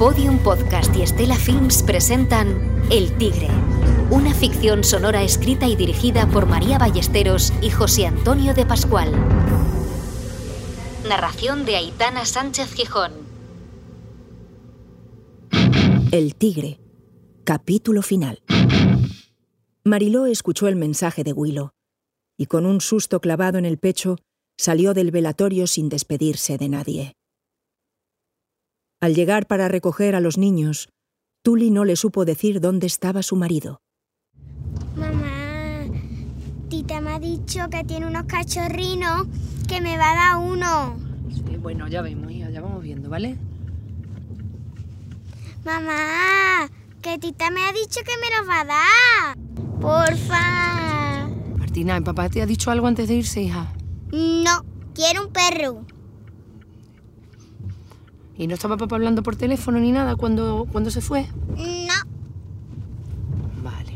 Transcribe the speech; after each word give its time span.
Podium 0.00 0.38
Podcast 0.38 0.96
y 0.96 1.02
Estela 1.02 1.34
Films 1.34 1.82
presentan 1.82 2.88
El 2.90 3.14
Tigre, 3.18 3.48
una 4.08 4.32
ficción 4.32 4.82
sonora 4.82 5.22
escrita 5.22 5.68
y 5.68 5.76
dirigida 5.76 6.26
por 6.26 6.46
María 6.46 6.78
Ballesteros 6.78 7.52
y 7.60 7.68
José 7.68 8.06
Antonio 8.06 8.54
de 8.54 8.64
Pascual. 8.64 9.12
Narración 11.06 11.66
de 11.66 11.76
Aitana 11.76 12.24
Sánchez 12.24 12.72
Gijón. 12.72 13.12
El 16.12 16.34
Tigre. 16.34 16.80
Capítulo 17.44 18.00
final. 18.00 18.42
Mariló 19.84 20.24
escuchó 20.24 20.66
el 20.68 20.76
mensaje 20.76 21.24
de 21.24 21.34
Willow 21.34 21.72
y 22.38 22.46
con 22.46 22.64
un 22.64 22.80
susto 22.80 23.20
clavado 23.20 23.58
en 23.58 23.66
el 23.66 23.76
pecho 23.76 24.16
salió 24.56 24.94
del 24.94 25.10
velatorio 25.10 25.66
sin 25.66 25.90
despedirse 25.90 26.56
de 26.56 26.70
nadie. 26.70 27.19
Al 29.02 29.14
llegar 29.14 29.46
para 29.46 29.66
recoger 29.68 30.14
a 30.14 30.20
los 30.20 30.36
niños, 30.36 30.90
Tuli 31.42 31.70
no 31.70 31.86
le 31.86 31.96
supo 31.96 32.26
decir 32.26 32.60
dónde 32.60 32.86
estaba 32.86 33.22
su 33.22 33.34
marido. 33.34 33.80
Mamá, 34.94 35.86
Tita 36.68 37.00
me 37.00 37.12
ha 37.12 37.18
dicho 37.18 37.70
que 37.70 37.82
tiene 37.84 38.06
unos 38.06 38.24
cachorrinos 38.24 39.26
que 39.66 39.80
me 39.80 39.96
va 39.96 40.12
a 40.12 40.14
dar 40.14 40.36
uno. 40.46 40.96
Sí, 41.30 41.56
bueno, 41.56 41.88
ya 41.88 42.02
vemos, 42.02 42.30
hija, 42.30 42.50
ya 42.50 42.60
vamos 42.60 42.82
viendo, 42.82 43.08
¿vale? 43.08 43.38
Mamá, 45.64 46.68
que 47.00 47.18
Tita 47.18 47.50
me 47.50 47.62
ha 47.62 47.72
dicho 47.72 48.00
que 48.04 48.12
me 48.20 48.36
los 48.36 48.46
va 48.46 48.60
a 48.60 48.64
dar. 48.66 49.38
Porfa. 49.80 51.30
Martina, 51.56 51.96
¿el 51.96 52.02
papá 52.02 52.28
te 52.28 52.42
ha 52.42 52.46
dicho 52.46 52.70
algo 52.70 52.86
antes 52.86 53.08
de 53.08 53.14
irse, 53.14 53.40
hija? 53.40 53.72
No, 54.12 54.62
quiero 54.94 55.24
un 55.24 55.32
perro. 55.32 55.86
¿Y 58.40 58.46
no 58.46 58.54
estaba 58.54 58.78
papá 58.78 58.96
hablando 58.96 59.22
por 59.22 59.36
teléfono 59.36 59.78
ni 59.78 59.92
nada 59.92 60.16
cuando, 60.16 60.66
cuando 60.72 60.90
se 60.90 61.02
fue? 61.02 61.26
No, 61.58 61.94
Vale. 63.62 63.92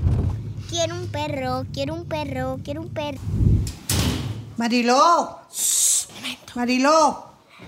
quiero 0.68 0.94
un 0.96 1.06
perro, 1.08 1.64
quiero 1.72 1.94
un 1.94 2.04
perro, 2.04 2.60
quiero 2.62 2.82
un 2.82 2.90
perro. 2.90 3.18
Mariló. 4.58 5.38
Mariló. 6.54 7.24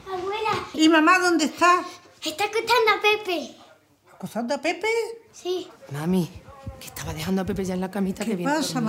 Abuela, 0.06 0.51
¿Y 0.75 0.86
mamá 0.91 1.19
dónde 1.19 1.47
está? 1.47 1.81
está 2.23 2.45
escuchando 2.45 2.91
a 2.98 3.01
Pepe. 3.25 3.56
¿Acosando 4.14 4.55
a 4.55 4.58
Pepe? 4.58 4.86
Sí. 5.33 5.67
Mami, 5.95 6.29
que 6.79 6.89
estaba 6.89 7.14
dejando 7.14 7.41
a 7.41 7.47
Pepe 7.47 7.64
ya 7.64 7.73
en 7.73 7.81
la 7.81 7.91
camita 7.91 8.23
¿Qué 8.23 8.33
que 8.33 8.36
viene. 8.36 8.53
a 8.53 8.56
pasa? 8.56 8.81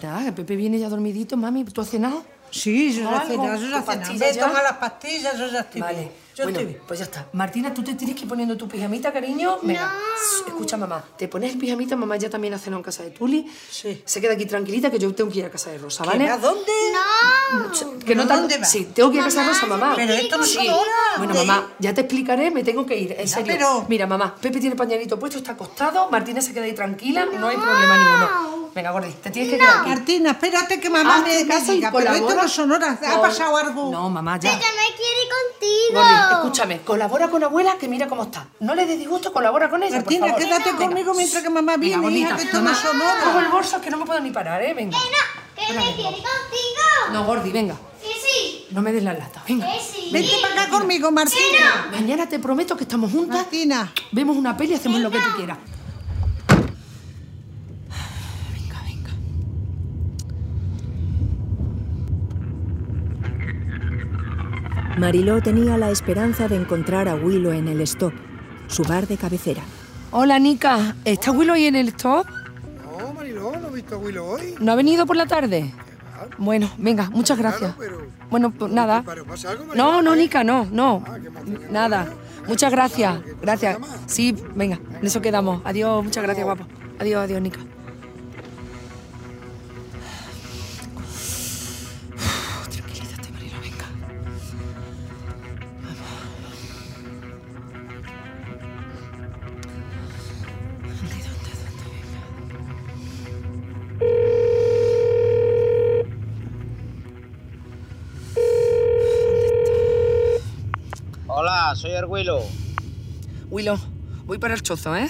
Ya, 0.00 0.24
que 0.24 0.32
Pepe 0.32 0.56
viene 0.56 0.78
ya 0.78 0.88
dormidito, 0.88 1.36
mami. 1.36 1.64
¿Tú 1.64 1.82
has 1.82 1.90
cenado? 1.90 2.24
Sí, 2.50 2.92
yo 2.92 3.10
ya 3.10 3.20
cené, 3.20 3.36
yo 3.36 3.44
ya 3.44 3.54
¿Tu 3.56 3.60
cené. 3.68 3.82
pastilla 3.82 4.26
Ve, 4.26 4.32
ya? 4.34 4.46
toma 4.46 4.62
las 4.62 4.72
pastillas, 4.74 5.38
yo 5.38 5.48
ya 5.50 5.60
estoy 5.60 5.80
Vale. 5.80 5.98
bien. 5.98 6.12
Yo 6.38 6.44
bueno, 6.44 6.58
estoy 6.60 6.72
bien. 6.72 6.84
pues 6.86 7.00
ya 7.00 7.04
está. 7.04 7.26
Martina, 7.32 7.74
tú 7.74 7.82
te 7.82 7.94
tienes 7.94 8.14
que 8.14 8.22
ir 8.22 8.28
poniendo 8.28 8.56
tu 8.56 8.68
pijamita, 8.68 9.12
cariño. 9.12 9.58
Venga. 9.60 9.92
Shh, 10.16 10.46
Escucha, 10.48 10.76
mamá. 10.76 11.04
Te 11.16 11.26
pones 11.26 11.52
el 11.52 11.58
pijamita, 11.58 11.96
mamá 11.96 12.16
ya 12.16 12.30
también 12.30 12.54
ha 12.54 12.58
cenado 12.58 12.78
en 12.78 12.84
casa 12.84 13.02
de 13.02 13.10
Tuli. 13.10 13.44
Sí. 13.68 14.02
Se 14.04 14.20
queda 14.20 14.34
aquí 14.34 14.46
tranquilita 14.46 14.88
que 14.88 15.00
yo 15.00 15.12
tengo 15.14 15.30
que 15.32 15.40
ir 15.40 15.44
a 15.46 15.50
casa 15.50 15.70
de 15.70 15.78
Rosa, 15.78 16.04
¿Qué, 16.04 16.10
¿vale? 16.10 16.28
¿A 16.30 16.38
dónde? 16.38 16.70
No. 16.92 17.72
Que 17.72 18.14
no 18.14 18.22
¿Pero 18.22 18.26
tar- 18.26 18.38
dónde 18.38 18.58
vas? 18.58 18.70
Sí, 18.70 18.88
tengo 18.94 19.10
que 19.10 19.16
ir 19.16 19.22
a 19.22 19.24
casa 19.24 19.42
de 19.42 19.48
Rosa, 19.48 19.66
mamá. 19.66 19.94
Pero 19.96 20.12
esto 20.14 20.38
no 20.38 20.44
Sí. 20.44 20.54
son 20.54 20.68
horas 20.68 20.84
Bueno, 21.18 21.34
mamá, 21.34 21.72
ya 21.80 21.92
te 21.92 22.02
explicaré, 22.02 22.50
me 22.52 22.62
tengo 22.62 22.86
que 22.86 22.96
ir, 22.96 23.16
en 23.18 23.26
serio. 23.26 23.44
pero- 23.46 23.86
Mira, 23.88 24.06
mamá, 24.06 24.36
Pepe 24.40 24.60
tiene 24.60 24.76
pañalito 24.76 25.18
puesto, 25.18 25.38
está 25.38 25.52
acostado, 25.52 26.08
Martina 26.10 26.40
se 26.40 26.52
queda 26.54 26.64
ahí 26.66 26.72
tranquila, 26.72 27.24
no, 27.26 27.48
hay 27.48 27.56
problema 27.56 27.96
ninguno. 27.96 28.57
Venga, 28.78 28.92
Gordi, 28.92 29.10
te 29.10 29.32
tienes 29.32 29.50
que 29.50 29.58
quedar 29.58 29.80
aquí. 29.80 29.88
Martina, 29.88 30.30
espérate 30.30 30.78
que 30.78 30.88
mamá 30.88 31.16
Hazte 31.16 31.30
me, 31.32 31.44
me 31.46 31.52
caso 31.52 31.72
y 31.72 31.76
diga. 31.76 31.90
Pero 31.90 32.12
esto 32.12 32.34
no 32.36 32.48
son 32.48 32.70
horas. 32.70 32.96
¿Ha 33.04 33.20
pasado 33.20 33.56
algo? 33.56 33.90
No, 33.90 34.08
mamá, 34.08 34.38
ya. 34.38 34.50
Ella 34.50 34.58
me 34.60 34.94
quiere 34.94 35.22
ir 35.24 35.28
contigo. 35.34 36.00
Gordi, 36.00 36.34
escúchame, 36.34 36.80
colabora 36.82 37.26
con 37.28 37.42
abuela 37.42 37.76
que 37.76 37.88
mira 37.88 38.06
cómo 38.06 38.22
está. 38.22 38.46
No 38.60 38.76
le 38.76 38.86
des 38.86 38.96
disgusto, 38.96 39.32
colabora 39.32 39.68
con 39.68 39.82
ella, 39.82 39.96
Martina, 39.96 40.26
por 40.28 40.28
favor. 40.30 40.44
quédate 40.44 40.70
Venga. 40.70 40.86
conmigo 40.86 41.12
mientras 41.14 41.42
que 41.42 41.50
mamá 41.50 41.72
Venga, 41.76 41.80
viene, 41.80 42.18
hija, 42.20 42.28
gordita, 42.28 42.36
que 42.36 42.42
esto 42.44 42.58
no 42.58 42.64
mamá, 42.66 42.80
son 42.80 42.98
Cojo 43.00 43.30
el 43.30 43.36
horas. 43.38 43.50
bolso 43.50 43.80
que 43.80 43.90
no 43.90 43.96
me 43.96 44.06
puedo 44.06 44.20
ni 44.20 44.30
parar, 44.30 44.62
¿eh? 44.62 44.74
Venga. 44.74 44.96
Que 45.56 45.74
no, 45.74 45.80
que 45.80 45.86
me 45.88 45.94
quiere 45.96 46.10
contigo. 46.10 47.12
No, 47.12 47.24
Gordi, 47.24 47.50
venga. 47.50 47.74
Que 48.00 48.06
sí. 48.14 48.66
No 48.70 48.80
me 48.80 48.92
des 48.92 49.02
la 49.02 49.12
lata, 49.12 49.42
venga. 49.48 49.66
Que 49.72 49.80
sí. 49.80 50.10
Vente 50.12 50.34
para 50.40 50.62
acá 50.62 50.70
conmigo, 50.70 51.10
Martina. 51.10 51.88
Mañana 51.90 52.28
te 52.28 52.38
prometo 52.38 52.76
que 52.76 52.84
estamos 52.84 53.10
juntas, 53.10 53.38
Martina. 53.38 53.92
vemos 54.12 54.36
una 54.36 54.56
peli 54.56 54.74
y 54.74 54.76
hacemos 54.76 55.00
lo 55.00 55.10
que 55.10 55.18
tú 55.18 55.30
quieras. 55.36 55.58
Mariló 64.98 65.40
tenía 65.40 65.78
la 65.78 65.90
esperanza 65.90 66.48
de 66.48 66.56
encontrar 66.56 67.08
a 67.08 67.14
Willow 67.14 67.52
en 67.52 67.68
el 67.68 67.80
stop, 67.82 68.12
su 68.66 68.82
bar 68.82 69.06
de 69.06 69.16
cabecera. 69.16 69.62
Hola, 70.10 70.40
Nica. 70.40 70.96
¿Está 71.04 71.30
Willow 71.30 71.54
ahí 71.54 71.66
en 71.66 71.76
el 71.76 71.88
stop? 71.88 72.26
No, 72.98 73.12
Mariló, 73.12 73.52
no 73.52 73.68
he 73.68 73.74
visto 73.74 73.94
a 73.94 73.98
Willow 73.98 74.26
hoy. 74.26 74.56
¿No 74.58 74.72
ha 74.72 74.74
venido 74.74 75.06
por 75.06 75.14
la 75.14 75.26
tarde? 75.26 75.72
Bueno, 76.36 76.68
venga, 76.78 77.10
muchas 77.10 77.38
gracias. 77.38 77.76
Bueno, 78.28 78.50
pues 78.50 78.72
nada. 78.72 79.04
No, 79.76 80.02
no, 80.02 80.16
Nica, 80.16 80.42
no, 80.42 80.66
no. 80.72 81.04
Nada. 81.70 82.12
Muchas 82.48 82.72
gracias. 82.72 83.20
Gracias. 83.40 83.78
Sí, 84.06 84.34
venga, 84.56 84.80
en 85.00 85.06
eso 85.06 85.20
quedamos. 85.20 85.62
Adiós, 85.64 86.02
muchas 86.02 86.24
gracias, 86.24 86.44
guapo. 86.44 86.66
Adiós, 86.98 87.22
adiós, 87.22 87.40
Nica. 87.40 87.60
Hola, 111.68 111.76
soy 111.76 111.92
Arguilo. 111.92 112.40
Willow, 113.50 113.76
voy 114.24 114.38
para 114.38 114.54
el 114.54 114.62
chozo, 114.62 114.96
¿eh? 114.96 115.06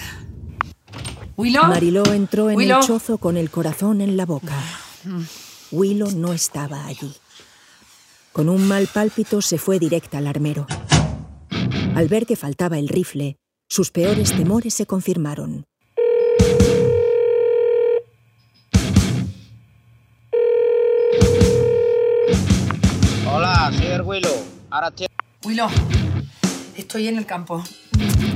Willow. 1.37 1.63
Mariló 1.67 2.03
entró 2.11 2.49
en 2.49 2.57
Willow. 2.57 2.81
el 2.81 2.85
chozo 2.85 3.17
con 3.17 3.37
el 3.37 3.49
corazón 3.49 4.01
en 4.01 4.17
la 4.17 4.25
boca. 4.25 4.61
Willow 5.71 6.11
no 6.11 6.33
estaba 6.33 6.85
allí. 6.85 7.13
Con 8.33 8.49
un 8.49 8.67
mal 8.67 8.89
pálpito 8.93 9.41
se 9.41 9.57
fue 9.57 9.79
directa 9.79 10.17
al 10.17 10.27
armero. 10.27 10.67
Al 11.95 12.09
ver 12.09 12.25
que 12.25 12.35
faltaba 12.35 12.77
el 12.77 12.89
rifle, 12.89 13.37
sus 13.69 13.89
peores 13.89 14.33
temores 14.33 14.73
se 14.73 14.85
confirmaron. 14.85 15.63
Hola, 23.31 23.71
soy 23.77 23.87
Arguilo. 23.87 24.29
Ahora 24.69 24.89
estoy... 24.89 25.07
Willow, 25.45 25.69
estoy 26.79 27.07
en 27.07 27.17
el 27.17 27.25
campo. 27.25 27.63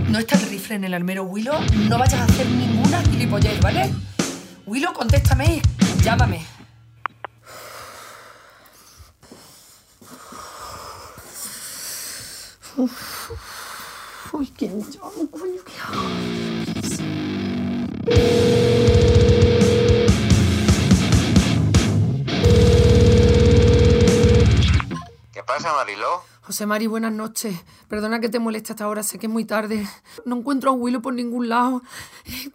No 0.09 0.19
está 0.19 0.37
el 0.37 0.49
rifle 0.49 0.75
en 0.75 0.83
el 0.83 0.93
armero, 0.93 1.23
Willow. 1.23 1.59
No 1.89 1.97
vayas 1.97 2.19
a 2.19 2.25
hacer 2.25 2.45
ninguna 2.47 3.01
gilipollez, 3.03 3.59
¿vale? 3.61 3.91
Willow, 4.65 4.93
contéstame 4.93 5.61
y 5.61 6.03
llámame. 6.03 6.45
Uf. 12.75 13.31
Uy, 14.33 14.51
¿quién 14.57 14.79
llama, 14.91 15.11
coño? 15.31 15.61
¿Qué 15.65 15.73
hago? 15.79 16.03
¿Qué 25.31 25.43
pasa, 25.43 25.73
Mariló? 25.73 26.32
José 26.45 26.65
Mari, 26.65 26.87
buenas 26.87 27.13
noches. 27.13 27.55
Perdona 27.87 28.19
que 28.19 28.27
te 28.27 28.37
moleste 28.37 28.73
hasta 28.73 28.83
ahora, 28.83 29.01
sé 29.01 29.17
que 29.17 29.27
es 29.27 29.31
muy 29.31 29.45
tarde. 29.45 29.87
No 30.25 30.35
encuentro 30.35 30.71
a 30.71 30.73
Willow 30.73 31.01
por 31.01 31.13
ningún 31.13 31.47
lado. 31.47 31.81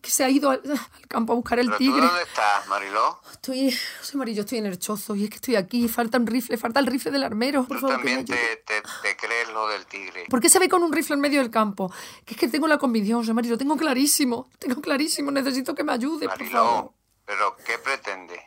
Que 0.02 0.10
se 0.10 0.24
ha 0.24 0.28
ido 0.28 0.50
al, 0.50 0.60
al 0.66 1.08
campo 1.08 1.32
a 1.32 1.36
buscar 1.36 1.58
el 1.58 1.66
¿Pero 1.68 1.78
tú 1.78 1.84
tigre. 1.84 2.06
dónde 2.06 2.22
estás, 2.22 2.68
Mariló? 2.68 3.18
Estoy, 3.32 3.74
José 4.00 4.16
Mari, 4.18 4.34
yo 4.34 4.42
estoy 4.42 4.58
en 4.58 4.66
el 4.66 4.78
chozo 4.78 5.14
y 5.16 5.24
es 5.24 5.30
que 5.30 5.36
estoy 5.36 5.56
aquí. 5.56 5.88
Falta 5.88 6.18
un 6.18 6.26
rifle, 6.26 6.58
falta 6.58 6.80
el 6.80 6.86
rifle 6.86 7.10
del 7.10 7.24
armero. 7.24 7.64
Por 7.64 7.78
Tú 7.78 7.88
favor, 7.88 8.02
que 8.02 8.04
me 8.04 8.16
también 8.24 8.26
te, 8.26 8.56
te, 8.66 8.82
te 9.02 9.16
crees 9.16 9.48
lo 9.54 9.66
del 9.68 9.86
tigre. 9.86 10.26
¿Por 10.28 10.40
qué 10.40 10.50
se 10.50 10.58
ve 10.58 10.68
con 10.68 10.82
un 10.82 10.92
rifle 10.92 11.14
en 11.14 11.20
medio 11.22 11.40
del 11.40 11.50
campo? 11.50 11.90
Que 12.26 12.34
es 12.34 12.40
que 12.40 12.48
tengo 12.48 12.68
la 12.68 12.76
convicción, 12.76 13.20
José 13.20 13.32
Mari, 13.32 13.48
lo 13.48 13.56
tengo 13.56 13.76
clarísimo. 13.78 14.50
Tengo 14.58 14.82
clarísimo, 14.82 15.30
necesito 15.30 15.74
que 15.74 15.82
me 15.82 15.92
ayude, 15.92 16.28
por 16.28 16.36
favor. 16.36 16.50
Mariló, 16.50 16.94
¿pero 17.24 17.56
qué 17.64 17.78
pretende? 17.78 18.38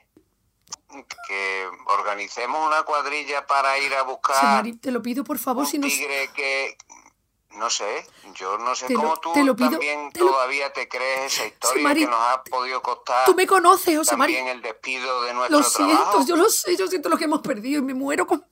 ¿Que 1.27 1.67
organicemos 1.85 2.67
una 2.67 2.83
cuadrilla 2.83 3.45
para 3.47 3.77
ir 3.79 3.93
a 3.95 4.03
buscar 4.03 4.65
te 4.81 4.91
lo 4.91 5.01
pido, 5.01 5.23
por 5.23 5.37
favor, 5.39 5.63
un 5.65 5.69
si 5.69 5.77
no... 5.79 5.87
tigre 5.87 6.29
que... 6.35 6.77
No 7.51 7.69
sé, 7.69 8.05
yo 8.35 8.57
no 8.57 8.73
sé 8.75 8.87
Te 8.87 8.93
lo- 8.93 9.01
cómo 9.01 9.17
tú 9.17 9.33
te 9.33 9.43
lo 9.43 9.53
pido, 9.55 9.71
también 9.71 10.09
te 10.13 10.21
lo- 10.21 10.27
todavía 10.27 10.71
te 10.71 10.87
crees 10.87 11.33
esa 11.33 11.45
historia 11.47 11.93
que 11.93 12.05
nos 12.07 12.15
ha 12.21 12.41
podido 12.45 12.81
costar 12.81 13.25
Tú 13.25 13.35
me 13.35 13.45
conoces, 13.45 13.97
José 13.97 14.11
también 14.11 14.47
el 14.47 14.61
despido 14.61 15.23
de 15.23 15.33
nuestro 15.33 15.57
Lo 15.57 15.63
siento, 15.65 15.95
trabajo. 15.95 16.25
yo 16.25 16.35
lo 16.37 16.49
sé, 16.49 16.77
yo 16.77 16.87
siento 16.87 17.09
lo 17.09 17.17
que 17.17 17.25
hemos 17.25 17.41
perdido 17.41 17.79
y 17.79 17.83
me 17.83 17.93
muero 17.93 18.25
con... 18.25 18.45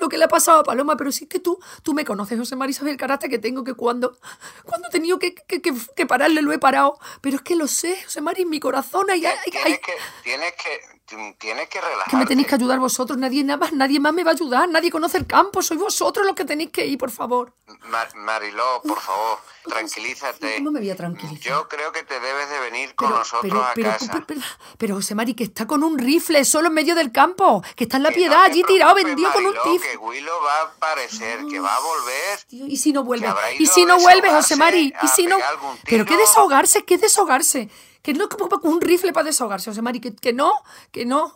lo 0.00 0.08
que 0.08 0.18
le 0.18 0.24
ha 0.24 0.28
pasado 0.28 0.58
a 0.58 0.64
Paloma, 0.64 0.96
pero 0.96 1.12
sí 1.12 1.28
que 1.28 1.38
tú, 1.38 1.60
tú 1.84 1.94
me 1.94 2.04
conoces, 2.04 2.36
José 2.36 2.56
María, 2.56 2.74
sabes 2.74 2.90
el 2.92 2.98
carácter 2.98 3.30
que 3.30 3.38
tengo, 3.38 3.62
que 3.62 3.74
cuando, 3.74 4.18
cuando 4.64 4.88
he 4.88 4.90
tenido 4.90 5.16
que, 5.20 5.32
que, 5.36 5.62
que, 5.62 5.72
que 5.94 6.04
pararle 6.06 6.42
lo 6.42 6.52
he 6.52 6.58
parado. 6.58 6.98
Pero 7.20 7.36
es 7.36 7.42
que 7.42 7.54
lo 7.54 7.68
sé, 7.68 8.02
José 8.02 8.20
María, 8.20 8.42
en 8.42 8.50
mi 8.50 8.58
corazón 8.58 9.10
hay, 9.10 9.24
hay- 9.24 9.38
Tienes 9.44 9.64
hay- 9.64 9.78
que, 9.78 9.92
tienes 10.24 10.52
que, 10.54 10.80
tienes 11.06 11.68
que 11.68 11.80
relajarte. 11.80 12.10
que 12.10 12.16
me 12.16 12.26
tenéis 12.26 12.46
que 12.48 12.54
ayudar 12.54 12.78
vosotros, 12.78 13.18
nadie 13.18 13.44
nada 13.44 13.58
más, 13.58 13.72
nadie 13.72 14.00
más 14.00 14.12
me 14.12 14.24
va 14.24 14.30
a 14.30 14.34
ayudar, 14.34 14.68
nadie 14.68 14.90
conoce 14.90 15.18
el 15.18 15.26
campo, 15.26 15.62
sois 15.62 15.78
vosotros 15.78 16.24
los 16.26 16.34
que 16.34 16.44
tenéis 16.44 16.70
que 16.70 16.86
ir, 16.86 16.98
por 16.98 17.10
favor. 17.10 17.52
Mar- 17.90 18.14
Mariló, 18.16 18.80
por 18.82 18.98
favor, 19.00 19.38
tranquilízate. 19.68 20.56
¿Cómo 20.56 20.70
me 20.70 20.80
voy 20.80 20.90
a 20.90 20.96
tranquilizar? 20.96 21.38
Yo 21.40 21.68
creo 21.68 21.92
que 21.92 22.02
te 22.04 22.18
debes 22.20 22.48
de 22.50 22.58
venir 22.60 22.94
con 22.94 23.08
Pero, 23.08 23.18
nosotros 23.18 23.66
pero, 23.74 23.88
a 23.90 23.92
casa. 23.92 24.24
pero, 24.26 24.40
pero, 24.78 24.94
José 24.96 25.14
Mari, 25.14 25.34
que 25.34 25.44
está 25.44 25.66
con 25.66 25.82
un 25.84 25.98
rifle 25.98 26.44
solo 26.44 26.68
en 26.68 26.74
medio 26.74 26.94
del 26.94 27.12
campo, 27.12 27.62
que 27.76 27.84
está 27.84 27.98
en 27.98 28.04
la 28.04 28.08
Que 28.10 28.14
no 28.16 28.20
piedad 28.20 28.44
te 28.46 28.50
allí 28.52 28.62
tirado, 28.64 28.94
vendido 28.94 29.30
con 29.32 29.44
un 29.46 29.54
Mariló, 29.54 29.72
rifle. 29.72 29.90
Que 29.90 29.96
Willow 29.98 30.42
va 30.42 30.58
a 30.58 30.62
aparecer, 30.62 31.40
que 31.50 31.60
va 31.60 31.74
a 31.76 31.80
volver. 31.80 32.38
Tío, 32.48 32.66
¿Y 32.66 32.76
si 32.78 32.92
no 32.92 33.04
vuelve? 33.04 33.28
¿Y 33.58 33.66
si 33.66 33.84
no 33.84 33.98
vuelve, 33.98 34.30
José 34.30 34.56
Mari? 34.56 34.92
¿Y 35.02 35.08
si 35.08 35.26
no? 35.26 35.36
Pero 35.84 36.04
qué 36.06 36.16
desahogarse, 36.16 36.84
qué 36.84 36.96
desahogarse. 36.98 37.68
Que 38.04 38.12
no 38.12 38.28
como 38.28 38.48
con 38.50 38.70
un 38.70 38.80
rifle 38.82 39.14
para 39.14 39.24
desahogarse, 39.24 39.70
José 39.70 39.80
Mari, 39.80 39.98
que, 39.98 40.14
que 40.14 40.34
no, 40.34 40.52
que 40.92 41.06
no. 41.06 41.34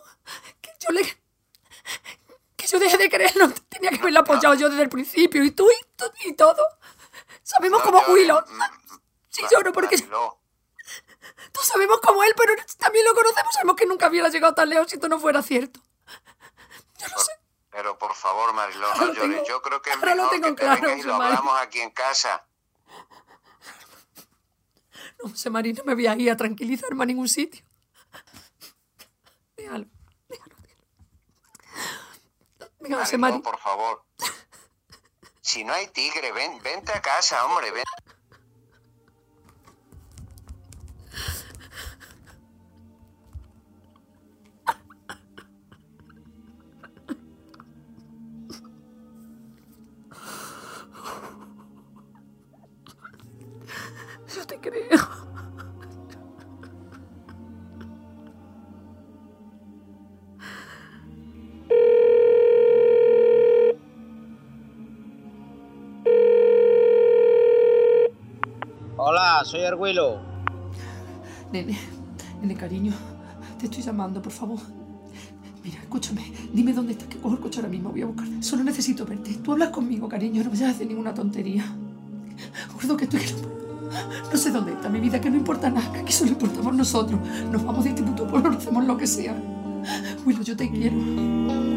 Que 0.61 0.69
yo 0.79 0.91
le. 0.91 1.01
Que 2.55 2.67
yo 2.67 2.77
dejé 2.79 2.97
de 2.97 3.09
creerlo. 3.09 3.49
Tenía 3.69 3.89
que 3.89 3.97
haberlo 3.97 4.19
apoyado 4.19 4.53
yo 4.53 4.69
desde 4.69 4.83
el 4.83 4.89
principio. 4.89 5.43
Y 5.43 5.49
tú 5.49 5.67
y, 5.69 5.85
tú 5.95 6.05
y 6.25 6.33
todo. 6.33 6.63
Sabemos 7.41 7.83
llores, 7.83 8.07
Willow. 8.09 8.39
mm, 8.47 8.99
Sí 9.29 9.41
lloro 9.51 9.73
porque 9.73 9.97
todos 9.97 11.67
sabemos 11.67 11.99
como 12.01 12.21
él, 12.23 12.33
pero 12.37 12.53
también 12.77 13.03
lo 13.05 13.15
conocemos. 13.15 13.51
Sabemos 13.53 13.75
que 13.75 13.85
nunca 13.87 14.07
hubiera 14.07 14.29
llegado 14.29 14.53
tan 14.53 14.69
lejos 14.69 14.87
si 14.89 14.95
esto 14.95 15.09
no 15.09 15.19
fuera 15.19 15.41
cierto. 15.41 15.79
Yo 16.99 17.07
no 17.07 17.17
sé. 17.17 17.31
Pero 17.71 17.97
por 17.97 18.13
favor, 18.13 18.53
Mariló, 18.53 18.93
no 18.95 19.05
lo 19.05 19.13
llores. 19.13 19.47
Yo 19.47 19.61
creo 19.63 19.81
que 19.81 19.89
es 19.89 19.95
ahora 19.95 20.13
lo 20.15 20.23
mejor 20.23 20.31
tengo 20.31 20.47
que 20.49 20.53
te 20.53 20.61
claro, 20.61 20.81
vengas 20.81 20.99
y 20.99 21.03
lo 21.03 21.15
hablamos 21.15 21.59
aquí 21.61 21.79
en 21.81 21.89
casa. 21.91 22.45
No, 25.21 25.29
José 25.29 25.49
Mari, 25.49 25.73
no 25.73 25.83
me 25.83 25.93
voy 25.95 26.07
a 26.07 26.15
ir 26.15 26.31
a 26.31 26.37
tranquilizarme 26.37 27.03
a 27.03 27.05
ningún 27.05 27.27
sitio. 27.27 27.63
Déjalo, 29.57 29.85
déjalo, 30.29 30.55
déjalo. 30.61 30.89
Venga, 32.79 32.99
José 32.99 33.17
por 33.17 33.59
favor. 33.59 34.05
Si 35.41 35.63
no 35.63 35.73
hay 35.73 35.87
tigre, 35.87 36.31
ven, 36.31 36.61
vente 36.61 36.91
a 36.93 37.01
casa, 37.01 37.45
hombre, 37.45 37.71
ven. 37.71 37.83
Yo 54.35 54.45
te 54.45 54.59
creo. 54.59 55.08
Soy 69.43 69.61
Arguilo. 69.61 70.19
Nene, 71.51 71.77
nene, 72.41 72.55
cariño, 72.55 72.93
te 73.59 73.65
estoy 73.65 73.83
llamando, 73.83 74.21
por 74.21 74.31
favor. 74.31 74.59
Mira, 75.63 75.77
escúchame, 75.79 76.33
dime 76.51 76.73
dónde 76.73 76.93
estás, 76.93 77.07
que 77.07 77.17
cojo 77.17 77.35
el 77.35 77.39
coche 77.39 77.59
ahora 77.59 77.69
mismo, 77.69 77.91
voy 77.91 78.01
a 78.01 78.05
buscar. 78.07 78.27
Solo 78.41 78.63
necesito 78.63 79.05
verte. 79.05 79.35
Tú 79.35 79.51
hablas 79.51 79.69
conmigo, 79.69 80.09
cariño, 80.09 80.43
no 80.43 80.49
a 80.49 80.69
hacer 80.69 80.87
ninguna 80.87 81.13
tontería. 81.13 81.63
Acuerdo 82.69 82.97
que 82.97 83.05
estoy... 83.05 83.21
No 84.31 84.37
sé 84.37 84.51
dónde 84.51 84.73
está 84.73 84.89
mi 84.89 84.99
vida, 84.99 85.21
que 85.21 85.29
no 85.29 85.37
importa 85.37 85.69
nada, 85.69 85.91
que 85.91 85.99
aquí 85.99 86.11
solo 86.13 86.31
importamos 86.31 86.75
nosotros. 86.75 87.19
Nos 87.51 87.63
vamos 87.63 87.83
de 87.83 87.91
este 87.91 88.03
puto 88.03 88.27
pueblo, 88.27 88.51
hacemos 88.51 88.85
lo 88.85 88.97
que 88.97 89.07
sea. 89.07 89.35
Willow, 90.25 90.43
yo 90.43 90.55
te 90.55 90.69
quiero. 90.69 91.68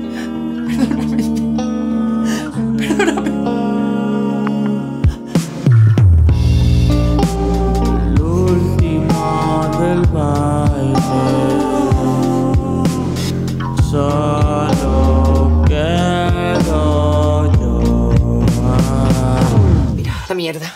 Mierda. 20.52 20.72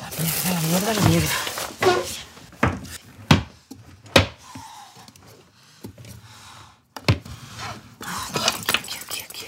La 0.00 0.10
mierda, 0.18 0.52
la 0.52 0.60
mierda, 0.60 0.94
la 0.94 1.08
mierda. 1.08 1.28
Aquí, 8.74 8.96
aquí, 9.04 9.20
aquí. 9.22 9.46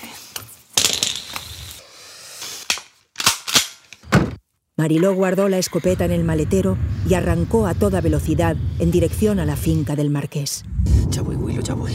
Mariló 4.76 5.14
guardó 5.14 5.48
la 5.48 5.58
escopeta 5.58 6.04
en 6.04 6.12
el 6.12 6.22
maletero 6.22 6.78
y 7.08 7.14
arrancó 7.14 7.66
a 7.66 7.74
toda 7.74 8.00
velocidad 8.00 8.56
en 8.78 8.92
dirección 8.92 9.40
a 9.40 9.46
la 9.46 9.56
finca 9.56 9.96
del 9.96 10.10
marqués. 10.10 10.64
Ya 11.08 11.22
voy, 11.22 11.34
Willow, 11.34 11.62
ya 11.62 11.74
voy. 11.74 11.92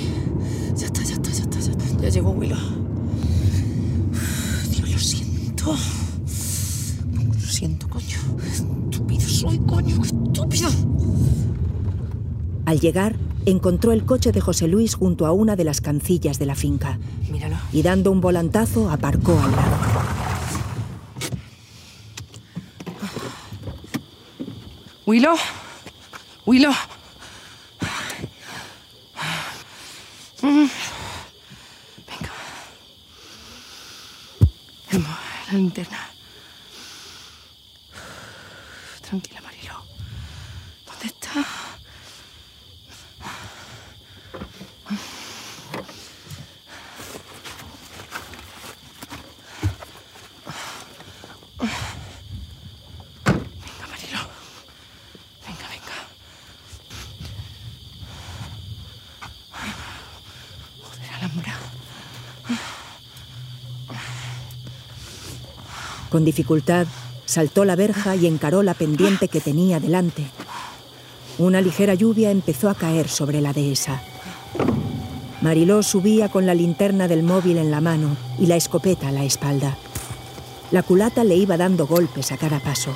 Ya 0.75 0.87
está, 0.87 1.03
ya 1.03 1.13
está, 1.13 1.31
ya 1.31 1.43
está, 1.43 1.59
ya 1.59 1.71
está. 1.71 2.01
Ya 2.01 2.09
llegó 2.09 2.31
Willow. 2.31 2.59
Dios, 4.69 4.89
lo 4.89 4.99
siento. 4.99 5.77
Siento, 7.55 7.87
coño. 7.87 8.17
Estúpido 8.43 9.29
soy, 9.29 9.57
coño. 9.59 10.03
Estúpido. 10.03 10.69
Al 12.65 12.81
llegar, 12.81 13.15
encontró 13.45 13.93
el 13.93 14.03
coche 14.03 14.33
de 14.33 14.41
José 14.41 14.67
Luis 14.67 14.95
junto 14.95 15.25
a 15.25 15.31
una 15.31 15.55
de 15.55 15.63
las 15.63 15.79
cancillas 15.79 16.37
de 16.37 16.47
la 16.47 16.55
finca 16.55 16.99
Míralo. 17.31 17.55
y 17.71 17.81
dando 17.81 18.11
un 18.11 18.19
volantazo 18.19 18.89
aparcó 18.89 19.39
al 19.39 19.51
lado. 19.51 19.77
Willow. 25.05 25.37
Willow. 26.45 26.73
Venga. 30.41 32.31
La 35.51 35.53
linterna. 35.57 35.99
Tranquila, 39.01 39.41
Marilo. 39.41 39.85
¿Dónde 40.85 41.05
está? 41.05 41.45
Venga, 52.55 53.87
Marilo. 53.89 54.19
Venga, 55.45 55.67
venga. 55.69 55.97
Joder, 60.81 61.13
Alhambra. 61.15 61.53
Con 66.15 66.23
dificultad, 66.23 66.87
saltó 67.25 67.65
la 67.65 67.75
verja 67.75 68.15
y 68.15 68.25
encaró 68.25 68.63
la 68.63 68.73
pendiente 68.73 69.27
que 69.27 69.41
tenía 69.41 69.81
delante. 69.81 70.25
Una 71.37 71.59
ligera 71.59 71.93
lluvia 71.93 72.31
empezó 72.31 72.69
a 72.69 72.73
caer 72.73 73.09
sobre 73.09 73.41
la 73.41 73.51
dehesa. 73.51 74.01
Mariló 75.41 75.83
subía 75.83 76.29
con 76.29 76.45
la 76.45 76.53
linterna 76.53 77.09
del 77.09 77.21
móvil 77.21 77.57
en 77.57 77.69
la 77.69 77.81
mano 77.81 78.15
y 78.39 78.45
la 78.45 78.55
escopeta 78.55 79.09
a 79.09 79.11
la 79.11 79.25
espalda. 79.25 79.75
La 80.71 80.83
culata 80.83 81.25
le 81.25 81.35
iba 81.35 81.57
dando 81.57 81.85
golpes 81.85 82.31
a 82.31 82.37
cada 82.37 82.61
paso. 82.61 82.93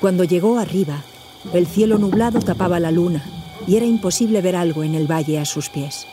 Cuando 0.00 0.24
llegó 0.24 0.58
arriba, 0.58 1.04
el 1.52 1.68
cielo 1.68 1.96
nublado 1.96 2.40
tapaba 2.40 2.80
la 2.80 2.90
luna 2.90 3.24
y 3.66 3.76
era 3.76 3.86
imposible 3.86 4.40
ver 4.40 4.56
algo 4.56 4.84
en 4.84 4.94
el 4.94 5.10
valle 5.10 5.38
a 5.38 5.44
sus 5.44 5.68
pies. 5.68 6.06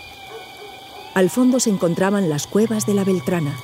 Al 1.14 1.30
fondo 1.30 1.60
se 1.60 1.70
encontraban 1.70 2.30
las 2.30 2.48
cuevas 2.48 2.86
de 2.86 2.96
la 2.96 3.04
Beltrana, 3.04 3.56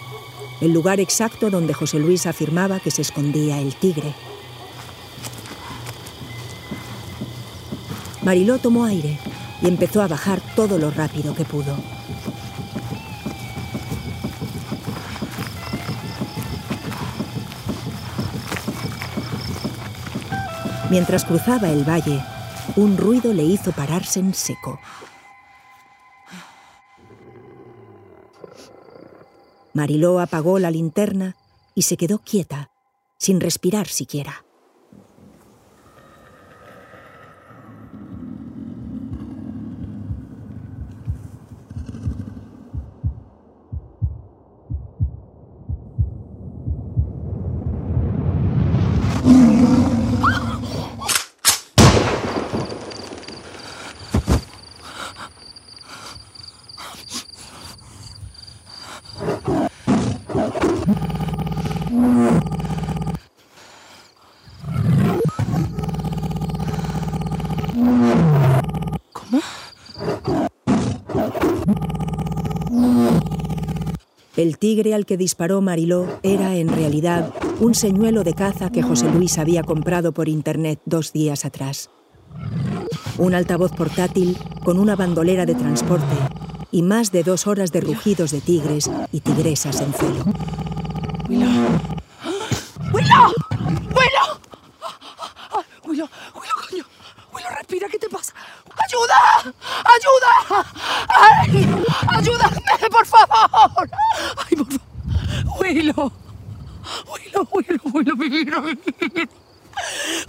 el 0.62 0.72
lugar 0.72 1.00
exacto 1.00 1.50
donde 1.50 1.74
José 1.74 2.00
Luis 2.00 2.28
afirmaba 2.28 2.80
que 2.80 2.92
se 2.92 3.02
escondía 3.02 3.60
el 3.60 3.76
tigre. 3.76 4.14
Mariló 8.22 8.60
tomó 8.60 8.86
aire 8.86 9.18
y 9.62 9.68
empezó 9.68 10.02
a 10.02 10.08
bajar 10.08 10.42
todo 10.56 10.78
lo 10.78 10.92
rápido 10.92 11.34
que 11.34 11.46
pudo. 11.46 11.76
Mientras 20.90 21.24
cruzaba 21.24 21.70
el 21.70 21.88
valle, 21.88 22.22
Un 22.76 22.98
ruido 22.98 23.34
le 23.34 23.44
hizo 23.44 23.72
pararse 23.72 24.20
en 24.20 24.34
seco. 24.34 24.80
Mariló 29.74 30.20
apagó 30.20 30.60
la 30.60 30.72
linterna 30.72 31.36
y 31.76 31.84
se 31.84 31.98
quedó 31.98 32.20
quieta, 32.20 32.72
sin 33.18 33.40
respirar 33.40 33.88
siquiera. 33.88 34.44
El 74.40 74.58
tigre 74.58 74.94
al 74.94 75.06
que 75.06 75.18
disparó 75.18 75.60
Mariló 75.60 76.08
era, 76.24 76.56
en 76.56 76.70
realidad, 76.70 77.34
un 77.60 77.76
señuelo 77.76 78.24
de 78.24 78.34
caza 78.34 78.70
que 78.72 78.82
José 78.82 79.12
Luis 79.12 79.38
había 79.38 79.64
comprado 79.64 80.14
por 80.14 80.30
internet 80.30 80.80
dos 80.86 81.12
días 81.12 81.44
atrás. 81.44 81.90
Un 83.18 83.34
altavoz 83.36 83.74
portátil 83.74 84.38
con 84.64 84.80
una 84.80 84.96
bandolera 84.96 85.46
de 85.46 85.56
transporte 85.56 86.16
y 86.72 86.84
más 86.84 87.12
de 87.12 87.24
dos 87.24 87.48
horas 87.48 87.74
de 87.74 87.82
rugidos 87.82 88.32
de 88.32 88.40
tigres 88.40 88.90
y 89.12 89.20
tigresas 89.20 89.82
en 89.82 89.92
celo. 89.92 90.24
¡Willow! 91.28 91.50
¡Willow! 92.94 93.34
¡Willow! 93.94 94.40
¡Willow! 95.86 96.08
¡Willow, 96.34 96.56
coño! 96.70 96.86
¡Willow, 97.34 97.50
respira! 97.58 97.90
¿Qué 97.90 98.00
te 98.00 98.08
pasa? 98.08 98.29
¡Ayuda! 99.00 99.54
¡Ayuda! 99.86 100.34
¡Ay! 101.08 101.68
¡Ayúdame, 102.10 102.90
por 102.92 103.06
favor! 103.06 103.90
¡Ay, 104.38 104.56
por 104.58 104.68
favor! 104.68 105.62
¡Willow! 105.62 106.12
¡Willow, 107.08 107.48
Willow, 107.54 107.80
Willow, 107.94 108.16
mi! 108.16 108.30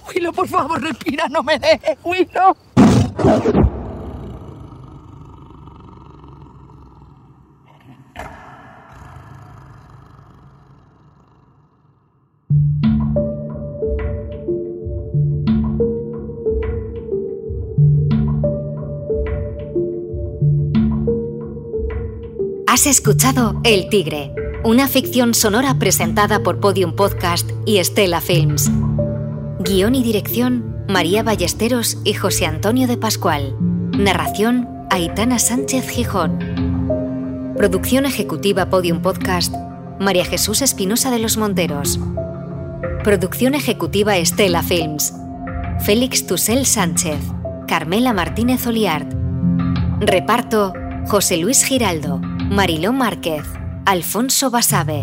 Willow, 0.08 0.32
por 0.32 0.48
favor, 0.48 0.80
respira, 0.80 1.26
no 1.28 1.42
me 1.42 1.58
dejes, 1.58 1.98
Willow. 2.04 2.56
Has 22.72 22.86
escuchado 22.86 23.60
El 23.64 23.88
Tigre, 23.88 24.32
una 24.62 24.86
ficción 24.86 25.34
sonora 25.34 25.80
presentada 25.80 26.44
por 26.44 26.60
Podium 26.60 26.94
Podcast 26.94 27.50
y 27.66 27.78
Estela 27.78 28.20
Films. 28.20 28.70
Guión 29.58 29.96
y 29.96 30.04
dirección, 30.04 30.84
María 30.88 31.24
Ballesteros 31.24 31.98
y 32.04 32.14
José 32.14 32.46
Antonio 32.46 32.86
de 32.86 32.96
Pascual. 32.96 33.56
Narración, 33.98 34.68
Aitana 34.88 35.40
Sánchez 35.40 35.88
Gijón. 35.88 37.54
Producción 37.56 38.06
ejecutiva 38.06 38.70
Podium 38.70 39.02
Podcast, 39.02 39.52
María 39.98 40.24
Jesús 40.24 40.62
Espinosa 40.62 41.10
de 41.10 41.18
los 41.18 41.38
Monteros. 41.38 41.98
Producción 43.02 43.56
ejecutiva 43.56 44.16
Estela 44.16 44.62
Films. 44.62 45.12
Félix 45.80 46.24
Tusel 46.24 46.64
Sánchez. 46.66 47.18
Carmela 47.66 48.12
Martínez 48.12 48.64
Oliart. 48.64 49.12
Reparto, 49.98 50.72
José 51.08 51.36
Luis 51.38 51.64
Giraldo, 51.64 52.20
Mariló 52.50 52.92
Márquez, 52.92 53.44
Alfonso 53.86 54.50
Basabe, 54.50 55.02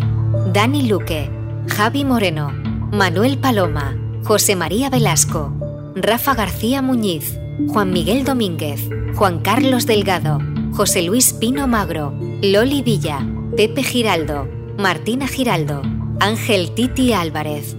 Dani 0.52 0.86
Luque, 0.86 1.30
Javi 1.66 2.04
Moreno, 2.04 2.52
Manuel 2.92 3.38
Paloma, 3.38 3.96
José 4.22 4.54
María 4.54 4.90
Velasco, 4.90 5.50
Rafa 5.96 6.34
García 6.34 6.82
Muñiz, 6.82 7.38
Juan 7.68 7.90
Miguel 7.90 8.24
Domínguez, 8.24 8.90
Juan 9.14 9.38
Carlos 9.38 9.86
Delgado, 9.86 10.40
José 10.74 11.00
Luis 11.00 11.32
Pino 11.32 11.66
Magro, 11.66 12.12
Loli 12.42 12.82
Villa, 12.82 13.26
Pepe 13.56 13.82
Giraldo, 13.82 14.46
Martina 14.76 15.26
Giraldo, 15.26 15.80
Ángel 16.20 16.74
Titi 16.74 17.14
Álvarez, 17.14 17.78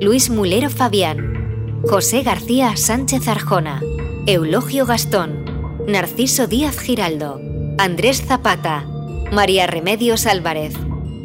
Luis 0.00 0.30
Mulero 0.30 0.70
Fabián, 0.70 1.82
José 1.86 2.22
García 2.22 2.74
Sánchez 2.78 3.28
Arjona, 3.28 3.82
Eulogio 4.26 4.86
Gastón, 4.86 5.44
Narciso 5.86 6.46
Díaz 6.46 6.78
Giraldo, 6.78 7.38
Andrés 7.76 8.22
Zapata, 8.26 8.86
María 9.32 9.68
Remedios 9.68 10.26
Álvarez, 10.26 10.74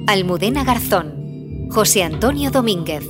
Almudena 0.06 0.64
Garzón, 0.64 1.70
José 1.72 2.04
Antonio 2.04 2.52
Domínguez, 2.52 3.04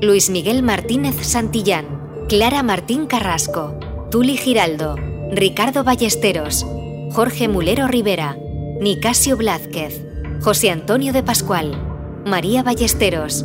Luis 0.00 0.30
Miguel 0.30 0.62
Martínez 0.62 1.16
Santillán, 1.26 1.86
Clara 2.28 2.62
Martín 2.62 3.06
Carrasco, 3.06 3.76
Tuli 4.08 4.36
Giraldo, 4.36 4.94
Ricardo 5.32 5.82
Ballesteros, 5.82 6.64
Jorge 7.12 7.48
Mulero 7.48 7.88
Rivera, 7.88 8.36
Nicasio 8.80 9.36
Blázquez, 9.36 10.06
José 10.40 10.70
Antonio 10.70 11.12
de 11.12 11.24
Pascual, 11.24 11.72
María 12.24 12.62
Ballesteros. 12.62 13.44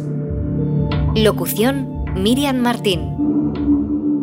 Locución, 1.15 2.05
Miriam 2.15 2.57
Martín. 2.57 3.01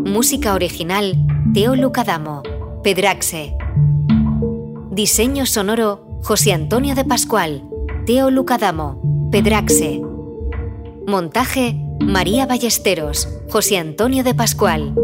Música 0.04 0.54
original, 0.54 1.16
Teo 1.52 1.74
Lucadamo, 1.74 2.44
Pedraxe. 2.84 3.56
Diseño 4.92 5.44
sonoro, 5.44 6.07
José 6.22 6.52
Antonio 6.52 6.94
de 6.94 7.04
Pascual, 7.04 7.62
Teo 8.04 8.30
Lucadamo, 8.30 9.28
Pedraxe. 9.30 10.00
Montaje, 11.06 11.74
María 12.00 12.44
Ballesteros, 12.44 13.28
José 13.48 13.78
Antonio 13.78 14.24
de 14.24 14.34
Pascual. 14.34 14.94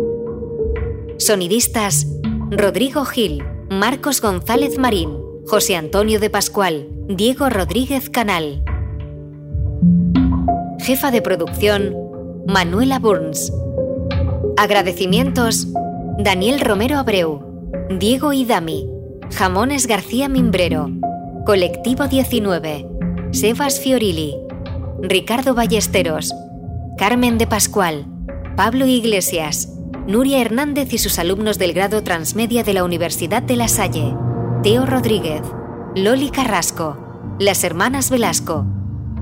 Sonidistas, 1.16 2.06
Rodrigo 2.50 3.04
Gil, 3.04 3.42
Marcos 3.71 4.21
González 4.21 4.76
Marín, 4.76 5.16
José 5.47 5.76
Antonio 5.76 6.21
de 6.21 6.28
Pascual, 6.28 6.88
Diego 7.09 7.49
Rodríguez 7.49 8.11
Canal. 8.11 8.62
Jefa 10.80 11.11
de 11.11 11.23
producción, 11.23 11.97
Manuela 12.47 12.99
Burns. 12.99 13.50
Agradecimientos, 14.59 15.68
Daniel 16.18 16.61
Romero 16.61 16.99
Abreu, 16.99 17.40
Diego 17.99 18.33
Idami, 18.33 18.93
Jamones 19.31 19.87
García 19.87 20.28
Mimbrero, 20.28 20.90
Colectivo 21.45 22.07
19, 22.07 22.87
Sebas 23.33 23.81
Fiorilli, 23.81 24.37
Ricardo 25.02 25.54
Ballesteros, 25.54 26.33
Carmen 26.97 27.38
de 27.38 27.47
Pascual, 27.47 28.07
Pablo 28.57 28.87
Iglesias, 28.87 29.71
Nuria 30.07 30.40
Hernández 30.40 30.93
y 30.93 30.99
sus 30.99 31.19
alumnos 31.19 31.59
del 31.59 31.73
grado 31.73 32.02
Transmedia 32.02 32.62
de 32.62 32.75
la 32.75 32.85
Universidad 32.85 33.43
de 33.43 33.57
La 33.57 33.69
Salle, 33.69 34.14
Teo 34.62 34.87
Rodríguez, 34.87 35.43
Loli 35.97 36.31
Carrasco, 36.31 37.37
las 37.40 37.64
hermanas 37.64 38.11
Velasco, 38.11 38.64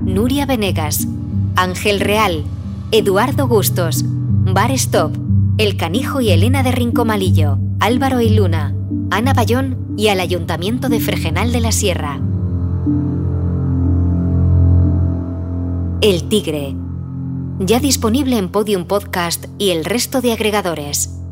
Nuria 0.01 0.45
Venegas, 0.45 1.07
Ángel 1.55 1.99
Real, 1.99 2.43
Eduardo 2.91 3.47
Gustos, 3.47 4.03
Bar 4.05 4.71
Stop, 4.71 5.17
El 5.57 5.77
Canijo 5.77 6.21
y 6.21 6.29
Elena 6.29 6.61
de 6.61 6.71
Rincomalillo, 6.71 7.57
Álvaro 7.79 8.21
y 8.21 8.29
Luna, 8.29 8.75
Ana 9.13 9.33
Bayón 9.33 9.93
y 9.95 10.07
al 10.07 10.19
Ayuntamiento 10.19 10.89
de 10.89 10.99
Fregenal 10.99 11.51
de 11.51 11.61
la 11.61 11.71
Sierra. 11.71 12.19
El 16.01 16.27
Tigre. 16.29 16.75
Ya 17.59 17.79
disponible 17.79 18.39
en 18.39 18.49
Podium 18.49 18.85
Podcast 18.85 19.45
y 19.59 19.69
el 19.69 19.85
resto 19.85 20.19
de 20.19 20.33
agregadores. 20.33 21.22